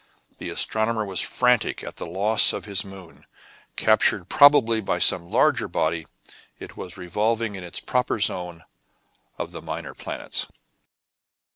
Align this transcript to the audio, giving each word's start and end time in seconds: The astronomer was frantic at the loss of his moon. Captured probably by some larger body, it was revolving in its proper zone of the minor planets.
The 0.39 0.49
astronomer 0.49 1.05
was 1.05 1.21
frantic 1.21 1.83
at 1.83 1.97
the 1.97 2.07
loss 2.07 2.53
of 2.53 2.65
his 2.65 2.83
moon. 2.83 3.27
Captured 3.75 4.29
probably 4.29 4.81
by 4.81 4.97
some 4.97 5.29
larger 5.29 5.67
body, 5.67 6.07
it 6.57 6.75
was 6.75 6.97
revolving 6.97 7.53
in 7.53 7.63
its 7.63 7.79
proper 7.79 8.19
zone 8.19 8.63
of 9.37 9.51
the 9.51 9.61
minor 9.61 9.93
planets. 9.93 10.47